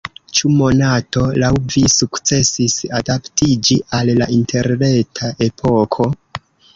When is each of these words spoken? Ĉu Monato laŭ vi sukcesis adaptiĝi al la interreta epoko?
Ĉu 0.37 0.49
Monato 0.59 1.25
laŭ 1.43 1.49
vi 1.73 1.83
sukcesis 1.95 2.77
adaptiĝi 2.99 3.77
al 3.99 4.09
la 4.21 4.29
interreta 4.39 5.29
epoko? 5.49 6.09